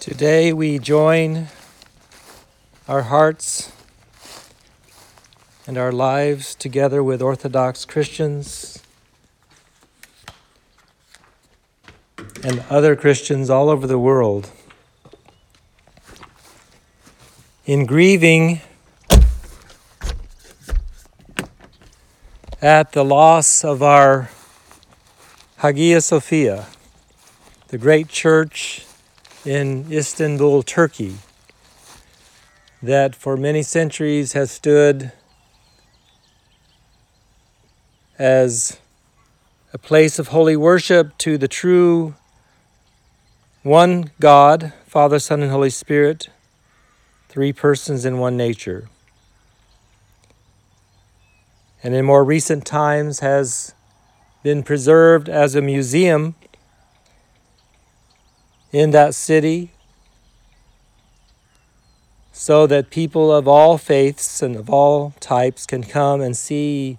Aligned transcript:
Today 0.00 0.52
we 0.52 0.78
join 0.78 1.48
our 2.86 3.02
hearts 3.02 3.72
and 5.66 5.76
our 5.76 5.90
lives 5.90 6.54
together 6.54 7.02
with 7.02 7.20
Orthodox 7.20 7.84
Christians 7.84 8.80
and 12.44 12.64
other 12.70 12.94
Christians 12.94 13.50
all 13.50 13.68
over 13.68 13.88
the 13.88 13.98
world 13.98 14.52
in 17.66 17.84
grieving 17.84 18.60
at 22.62 22.92
the 22.92 23.04
loss 23.04 23.64
of 23.64 23.82
our 23.82 24.30
Hagia 25.56 26.00
Sophia, 26.00 26.66
the 27.66 27.78
great 27.78 28.06
church 28.06 28.84
in 29.44 29.86
Istanbul, 29.92 30.62
Turkey, 30.62 31.16
that 32.82 33.14
for 33.14 33.36
many 33.36 33.62
centuries 33.62 34.32
has 34.32 34.50
stood 34.50 35.12
as 38.18 38.78
a 39.72 39.78
place 39.78 40.18
of 40.18 40.28
holy 40.28 40.56
worship 40.56 41.16
to 41.18 41.38
the 41.38 41.48
true 41.48 42.14
one 43.62 44.10
God, 44.18 44.72
Father, 44.86 45.18
Son, 45.18 45.42
and 45.42 45.50
Holy 45.50 45.70
Spirit, 45.70 46.28
three 47.28 47.52
persons 47.52 48.04
in 48.04 48.18
one 48.18 48.36
nature. 48.36 48.88
And 51.82 51.94
in 51.94 52.04
more 52.04 52.24
recent 52.24 52.64
times 52.64 53.20
has 53.20 53.74
been 54.42 54.62
preserved 54.62 55.28
as 55.28 55.54
a 55.54 55.62
museum 55.62 56.34
in 58.72 58.90
that 58.90 59.14
city 59.14 59.70
so 62.32 62.66
that 62.66 62.90
people 62.90 63.32
of 63.32 63.48
all 63.48 63.76
faiths 63.76 64.42
and 64.42 64.54
of 64.54 64.70
all 64.70 65.12
types 65.18 65.66
can 65.66 65.82
come 65.82 66.20
and 66.20 66.36
see 66.36 66.96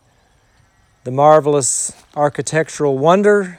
the 1.05 1.11
marvelous 1.11 1.93
architectural 2.15 2.97
wonder, 2.97 3.57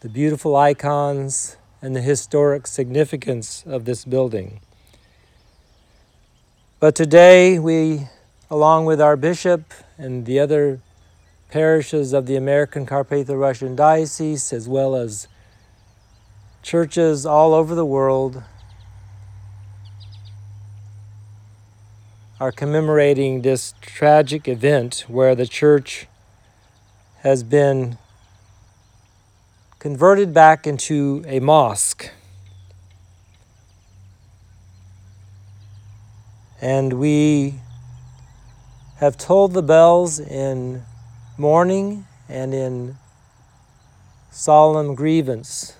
the 0.00 0.08
beautiful 0.08 0.56
icons, 0.56 1.56
and 1.80 1.94
the 1.94 2.00
historic 2.00 2.66
significance 2.66 3.62
of 3.66 3.84
this 3.84 4.04
building. 4.04 4.60
But 6.80 6.96
today, 6.96 7.60
we, 7.60 8.08
along 8.50 8.86
with 8.86 9.00
our 9.00 9.16
bishop 9.16 9.72
and 9.96 10.26
the 10.26 10.40
other 10.40 10.80
parishes 11.50 12.12
of 12.12 12.26
the 12.26 12.34
American 12.34 12.84
Carpatho 12.84 13.36
Russian 13.36 13.76
Diocese, 13.76 14.52
as 14.52 14.68
well 14.68 14.96
as 14.96 15.28
churches 16.62 17.26
all 17.26 17.54
over 17.54 17.74
the 17.74 17.84
world 17.84 18.42
are 22.38 22.52
commemorating 22.52 23.42
this 23.42 23.74
tragic 23.80 24.46
event 24.48 25.04
where 25.08 25.34
the 25.34 25.46
church 25.46 26.06
has 27.20 27.42
been 27.42 27.98
converted 29.78 30.32
back 30.32 30.66
into 30.66 31.24
a 31.26 31.40
mosque. 31.40 32.10
And 36.60 36.92
we 36.94 37.54
have 38.96 39.16
tolled 39.16 39.52
the 39.52 39.62
bells 39.62 40.20
in 40.20 40.82
mourning 41.36 42.06
and 42.28 42.54
in 42.54 42.96
solemn 44.30 44.94
grievance 44.94 45.76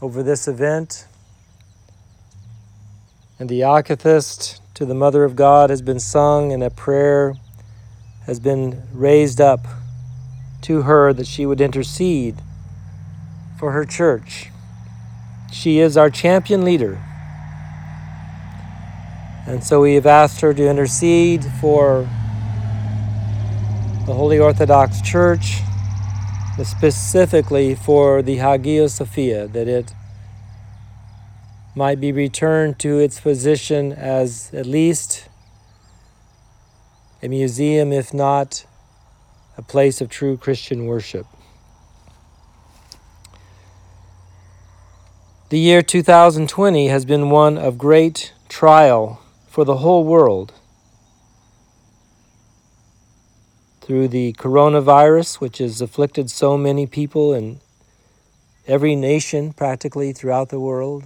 over 0.00 0.22
this 0.22 0.46
event. 0.46 1.06
And 3.38 3.48
the 3.48 3.60
akathist 3.60 4.60
to 4.74 4.84
the 4.84 4.94
Mother 4.94 5.24
of 5.24 5.36
God 5.36 5.70
has 5.70 5.82
been 5.82 6.00
sung, 6.00 6.52
and 6.52 6.62
a 6.62 6.70
prayer 6.70 7.34
has 8.26 8.40
been 8.40 8.82
raised 8.92 9.40
up 9.40 9.66
to 10.62 10.82
her 10.82 11.12
that 11.12 11.26
she 11.26 11.46
would 11.46 11.60
intercede 11.60 12.36
for 13.58 13.72
her 13.72 13.84
church. 13.84 14.50
She 15.52 15.78
is 15.78 15.96
our 15.96 16.10
champion 16.10 16.64
leader. 16.64 17.02
And 19.46 19.62
so 19.62 19.80
we 19.80 19.94
have 19.94 20.06
asked 20.06 20.40
her 20.40 20.52
to 20.52 20.68
intercede 20.68 21.44
for 21.60 22.08
the 24.06 24.12
Holy 24.12 24.38
Orthodox 24.38 25.00
Church 25.00 25.60
specifically 26.64 27.74
for 27.74 28.22
the 28.22 28.36
Hagia 28.36 28.88
Sophia, 28.88 29.46
that 29.48 29.68
it 29.68 29.92
might 31.74 32.00
be 32.00 32.10
returned 32.12 32.78
to 32.78 32.98
its 32.98 33.20
position 33.20 33.92
as 33.92 34.50
at 34.54 34.64
least 34.64 35.28
a 37.22 37.28
museum, 37.28 37.92
if 37.92 38.14
not 38.14 38.64
a 39.58 39.62
place 39.62 40.00
of 40.00 40.08
true 40.08 40.36
Christian 40.36 40.86
worship. 40.86 41.26
The 45.48 45.58
year 45.58 45.82
2020 45.82 46.88
has 46.88 47.04
been 47.04 47.30
one 47.30 47.56
of 47.56 47.78
great 47.78 48.32
trial 48.48 49.20
for 49.48 49.64
the 49.64 49.76
whole 49.76 50.04
world. 50.04 50.52
Through 53.86 54.08
the 54.08 54.32
coronavirus, 54.32 55.36
which 55.36 55.58
has 55.58 55.80
afflicted 55.80 56.28
so 56.28 56.58
many 56.58 56.88
people 56.88 57.32
in 57.32 57.60
every 58.66 58.96
nation 58.96 59.52
practically 59.52 60.12
throughout 60.12 60.48
the 60.48 60.58
world, 60.58 61.04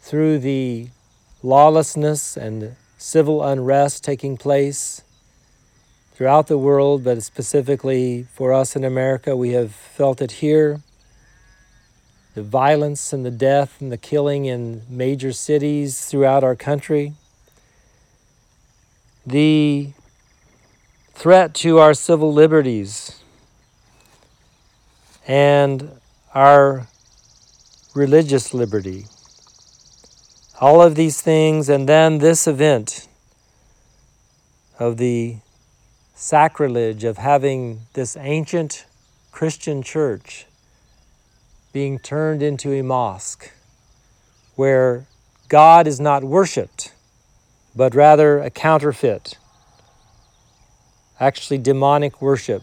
through 0.00 0.36
the 0.40 0.88
lawlessness 1.44 2.36
and 2.36 2.74
civil 2.98 3.40
unrest 3.44 4.02
taking 4.02 4.36
place 4.36 5.02
throughout 6.12 6.48
the 6.48 6.58
world, 6.58 7.04
but 7.04 7.22
specifically 7.22 8.24
for 8.34 8.52
us 8.52 8.74
in 8.74 8.82
America, 8.82 9.36
we 9.36 9.50
have 9.50 9.72
felt 9.72 10.20
it 10.20 10.32
here. 10.32 10.80
The 12.34 12.42
violence 12.42 13.12
and 13.12 13.24
the 13.24 13.30
death 13.30 13.80
and 13.80 13.92
the 13.92 13.96
killing 13.96 14.46
in 14.46 14.82
major 14.88 15.32
cities 15.32 16.04
throughout 16.04 16.42
our 16.42 16.56
country. 16.56 17.12
The 19.24 19.92
threat 21.14 21.54
to 21.54 21.78
our 21.78 21.94
civil 21.94 22.32
liberties 22.32 23.20
and 25.26 25.90
our 26.34 26.86
religious 27.94 28.54
liberty. 28.54 29.06
All 30.60 30.82
of 30.82 30.94
these 30.94 31.20
things, 31.20 31.68
and 31.68 31.88
then 31.88 32.18
this 32.18 32.46
event 32.46 33.08
of 34.78 34.96
the 34.96 35.36
sacrilege 36.14 37.04
of 37.04 37.18
having 37.18 37.80
this 37.94 38.16
ancient 38.16 38.86
Christian 39.32 39.82
church 39.82 40.46
being 41.72 41.98
turned 41.98 42.42
into 42.42 42.72
a 42.72 42.82
mosque 42.82 43.50
where 44.56 45.06
God 45.48 45.86
is 45.86 45.98
not 46.00 46.24
worshiped, 46.24 46.92
but 47.74 47.94
rather 47.94 48.38
a 48.40 48.50
counterfeit 48.50 49.38
actually 51.20 51.58
demonic 51.58 52.22
worship 52.22 52.62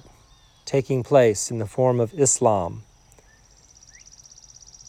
taking 0.66 1.04
place 1.04 1.52
in 1.52 1.60
the 1.60 1.68
form 1.68 2.00
of 2.00 2.14
Islam, 2.16 2.82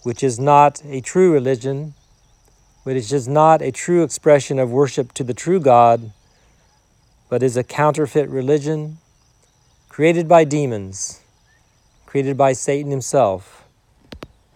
which 0.03 0.25
is 0.25 0.41
not 0.41 0.83
a 0.87 1.03
true 1.03 1.33
religion, 1.33 1.93
it 2.87 2.97
is 2.97 3.29
not 3.29 3.61
a 3.61 3.71
true 3.71 4.03
expression 4.03 4.59
of 4.59 4.71
worship 4.71 5.13
to 5.13 5.23
the 5.23 5.35
true 5.35 5.61
God, 5.61 6.11
but 7.29 7.43
is 7.43 7.55
a 7.59 7.63
counterfeit 7.63 8.31
religion 8.31 8.97
created 9.91 10.27
by 10.27 10.45
demons, 10.45 11.21
created 12.07 12.39
by 12.39 12.55
Satan 12.55 12.91
himself, 12.91 13.65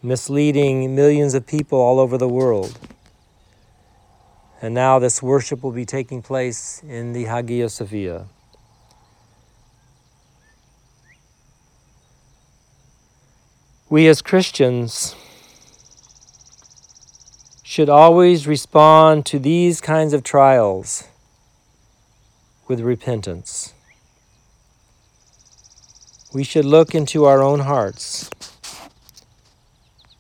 misleading 0.03 0.95
millions 0.95 1.35
of 1.35 1.47
people 1.47 1.79
all 1.79 2.01
over 2.01 2.17
the 2.17 2.29
world. 2.29 2.79
And 4.63 4.73
now 4.73 4.99
this 4.99 5.23
worship 5.23 5.63
will 5.63 5.73
be 5.73 5.85
taking 5.85 6.23
place 6.23 6.83
in 6.89 7.13
the 7.13 7.25
Hagia 7.25 7.69
Sophia. 7.69 8.27
We 13.93 14.09
as 14.09 14.23
Christians 14.23 15.15
should 17.63 17.91
always 17.91 18.47
respond 18.47 19.27
to 19.27 19.39
these 19.39 19.83
kinds 19.83 20.15
of 20.15 20.23
trials 20.23 21.07
with 22.69 22.81
repentance. 22.81 23.75
We 26.33 26.43
should 26.43 26.65
look 26.65 26.95
into 26.95 27.27
our 27.27 27.43
own 27.43 27.61
hearts 27.61 28.31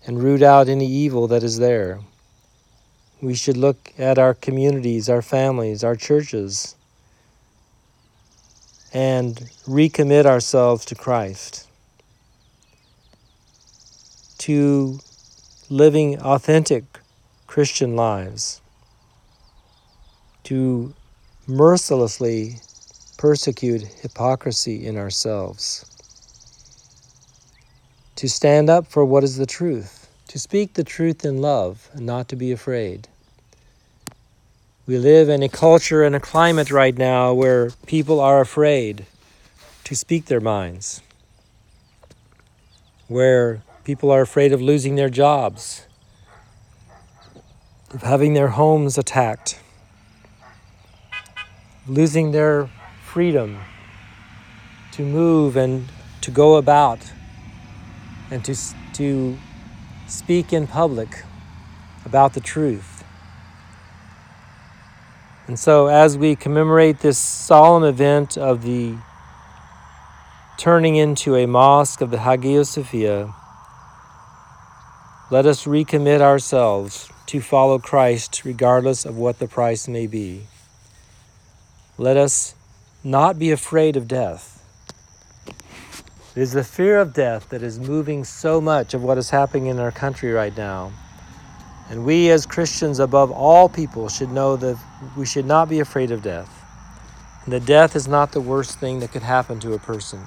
and 0.06 0.22
root 0.22 0.42
out 0.42 0.68
any 0.68 0.86
evil 0.86 1.26
that 1.28 1.42
is 1.42 1.58
there. 1.58 2.00
We 3.22 3.32
should 3.32 3.56
look 3.56 3.94
at 3.96 4.18
our 4.18 4.34
communities, 4.34 5.08
our 5.08 5.22
families, 5.22 5.82
our 5.82 5.96
churches, 5.96 6.76
and 8.92 9.34
recommit 9.66 10.26
ourselves 10.26 10.84
to 10.84 10.94
Christ 10.94 11.68
to 14.42 14.98
living 15.70 16.18
authentic 16.18 16.82
Christian 17.46 17.94
lives, 17.94 18.60
to 20.42 20.92
mercilessly 21.46 22.56
persecute 23.18 23.82
hypocrisy 23.82 24.84
in 24.84 24.96
ourselves, 24.96 25.88
to 28.16 28.28
stand 28.28 28.68
up 28.68 28.88
for 28.88 29.04
what 29.04 29.22
is 29.22 29.36
the 29.36 29.46
truth, 29.46 30.08
to 30.26 30.40
speak 30.40 30.74
the 30.74 30.82
truth 30.82 31.24
in 31.24 31.40
love 31.40 31.88
and 31.92 32.04
not 32.04 32.26
to 32.26 32.34
be 32.34 32.50
afraid. 32.50 33.06
We 34.88 34.98
live 34.98 35.28
in 35.28 35.44
a 35.44 35.48
culture 35.48 36.02
and 36.02 36.16
a 36.16 36.20
climate 36.20 36.72
right 36.72 36.98
now 36.98 37.32
where 37.32 37.70
people 37.86 38.18
are 38.18 38.40
afraid 38.40 39.06
to 39.84 39.94
speak 39.94 40.24
their 40.24 40.40
minds, 40.40 41.00
where 43.06 43.62
people 43.84 44.10
are 44.10 44.20
afraid 44.20 44.52
of 44.52 44.60
losing 44.60 44.94
their 44.94 45.10
jobs, 45.10 45.86
of 47.92 48.02
having 48.02 48.34
their 48.34 48.48
homes 48.48 48.96
attacked, 48.96 49.58
losing 51.86 52.32
their 52.32 52.70
freedom 53.04 53.58
to 54.92 55.02
move 55.02 55.56
and 55.56 55.88
to 56.20 56.30
go 56.30 56.56
about 56.56 57.12
and 58.30 58.44
to, 58.44 58.54
to 58.92 59.36
speak 60.06 60.52
in 60.52 60.66
public 60.66 61.24
about 62.04 62.34
the 62.34 62.40
truth. 62.40 63.04
And 65.48 65.58
so, 65.58 65.88
as 65.88 66.16
we 66.16 66.36
commemorate 66.36 67.00
this 67.00 67.18
solemn 67.18 67.82
event 67.82 68.38
of 68.38 68.62
the 68.62 68.94
turning 70.56 70.94
into 70.94 71.34
a 71.34 71.46
mosque 71.46 72.00
of 72.00 72.10
the 72.12 72.18
Hagia 72.18 72.64
Sophia, 72.64 73.34
let 75.32 75.46
us 75.46 75.64
recommit 75.64 76.20
ourselves 76.20 77.10
to 77.24 77.40
follow 77.40 77.78
Christ 77.78 78.44
regardless 78.44 79.06
of 79.06 79.16
what 79.16 79.38
the 79.38 79.48
price 79.48 79.88
may 79.88 80.06
be. 80.06 80.42
Let 81.96 82.18
us 82.18 82.54
not 83.02 83.38
be 83.38 83.50
afraid 83.50 83.96
of 83.96 84.06
death. 84.06 84.62
It 86.36 86.42
is 86.42 86.52
the 86.52 86.62
fear 86.62 86.98
of 86.98 87.14
death 87.14 87.48
that 87.48 87.62
is 87.62 87.78
moving 87.78 88.24
so 88.24 88.60
much 88.60 88.92
of 88.92 89.02
what 89.02 89.16
is 89.16 89.30
happening 89.30 89.68
in 89.68 89.78
our 89.78 89.90
country 89.90 90.32
right 90.32 90.54
now. 90.54 90.92
And 91.88 92.04
we, 92.04 92.28
as 92.28 92.44
Christians, 92.44 92.98
above 92.98 93.30
all 93.30 93.70
people, 93.70 94.10
should 94.10 94.32
know 94.32 94.56
that 94.56 94.78
we 95.16 95.24
should 95.24 95.46
not 95.46 95.66
be 95.66 95.80
afraid 95.80 96.10
of 96.10 96.22
death. 96.22 96.50
And 97.44 97.54
that 97.54 97.64
death 97.64 97.96
is 97.96 98.06
not 98.06 98.32
the 98.32 98.42
worst 98.42 98.78
thing 98.78 99.00
that 99.00 99.12
could 99.12 99.22
happen 99.22 99.60
to 99.60 99.72
a 99.72 99.78
person. 99.78 100.20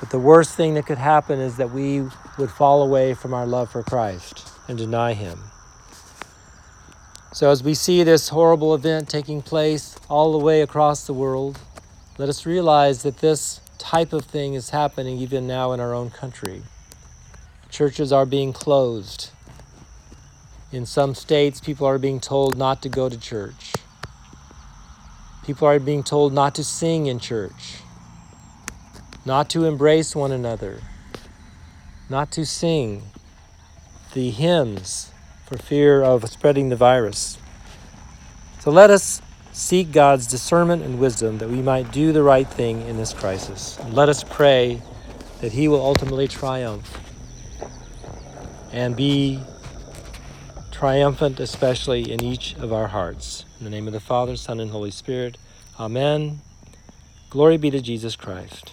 But 0.00 0.10
the 0.10 0.18
worst 0.18 0.54
thing 0.56 0.74
that 0.74 0.86
could 0.86 0.98
happen 0.98 1.40
is 1.40 1.56
that 1.56 1.70
we 1.70 2.02
would 2.38 2.50
fall 2.50 2.82
away 2.82 3.14
from 3.14 3.32
our 3.32 3.46
love 3.46 3.70
for 3.70 3.82
Christ 3.82 4.48
and 4.68 4.76
deny 4.76 5.14
Him. 5.14 5.38
So, 7.32 7.50
as 7.50 7.62
we 7.62 7.74
see 7.74 8.02
this 8.02 8.30
horrible 8.30 8.74
event 8.74 9.08
taking 9.08 9.42
place 9.42 9.96
all 10.08 10.32
the 10.32 10.44
way 10.44 10.62
across 10.62 11.06
the 11.06 11.12
world, 11.12 11.58
let 12.18 12.28
us 12.28 12.46
realize 12.46 13.02
that 13.02 13.18
this 13.18 13.60
type 13.78 14.12
of 14.12 14.24
thing 14.24 14.54
is 14.54 14.70
happening 14.70 15.18
even 15.18 15.46
now 15.46 15.72
in 15.72 15.80
our 15.80 15.92
own 15.92 16.10
country. 16.10 16.62
Churches 17.70 18.12
are 18.12 18.24
being 18.24 18.52
closed. 18.54 19.30
In 20.72 20.86
some 20.86 21.14
states, 21.14 21.60
people 21.60 21.86
are 21.86 21.98
being 21.98 22.20
told 22.20 22.56
not 22.56 22.82
to 22.82 22.88
go 22.88 23.08
to 23.08 23.18
church. 23.18 23.74
People 25.44 25.68
are 25.68 25.78
being 25.78 26.02
told 26.02 26.32
not 26.32 26.54
to 26.54 26.64
sing 26.64 27.06
in 27.06 27.18
church, 27.18 27.82
not 29.26 29.50
to 29.50 29.64
embrace 29.64 30.14
one 30.14 30.30
another, 30.30 30.80
not 32.08 32.30
to 32.30 32.46
sing 32.46 33.02
the 34.14 34.30
hymns 34.30 35.10
for 35.44 35.58
fear 35.58 36.02
of 36.02 36.28
spreading 36.30 36.68
the 36.68 36.76
virus. 36.76 37.36
So 38.60 38.70
let 38.70 38.88
us 38.88 39.20
seek 39.52 39.90
God's 39.90 40.28
discernment 40.28 40.82
and 40.82 41.00
wisdom 41.00 41.38
that 41.38 41.50
we 41.50 41.60
might 41.60 41.90
do 41.90 42.12
the 42.12 42.22
right 42.22 42.46
thing 42.46 42.82
in 42.82 42.96
this 42.96 43.12
crisis. 43.12 43.78
And 43.80 43.94
let 43.94 44.08
us 44.08 44.22
pray 44.22 44.80
that 45.40 45.52
He 45.52 45.66
will 45.66 45.84
ultimately 45.84 46.28
triumph 46.28 46.98
and 48.72 48.94
be 48.94 49.40
triumphant, 50.70 51.40
especially 51.40 52.12
in 52.12 52.22
each 52.22 52.54
of 52.56 52.72
our 52.72 52.88
hearts. 52.88 53.44
In 53.58 53.64
the 53.64 53.70
name 53.70 53.86
of 53.86 53.92
the 53.92 54.00
Father, 54.00 54.36
Son, 54.36 54.60
and 54.60 54.70
Holy 54.70 54.90
Spirit. 54.90 55.36
Amen. 55.80 56.42
Glory 57.30 57.56
be 57.56 57.70
to 57.70 57.80
Jesus 57.80 58.14
Christ. 58.14 58.72